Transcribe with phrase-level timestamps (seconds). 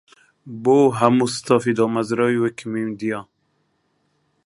[0.63, 3.19] بۆ: هەموو ستافی دامەزراوەی ویکیمیدیا.